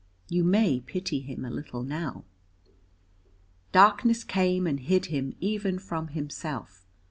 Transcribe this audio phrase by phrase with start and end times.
[0.29, 2.25] You may pity him a little now.
[3.71, 6.87] Darkness came and hid him even from himself.